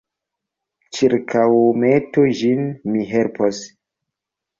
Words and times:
Ĉirkaŭmetu 0.99 2.23
ĝin; 2.39 2.63
mi 2.95 3.05
helpos. 3.11 3.61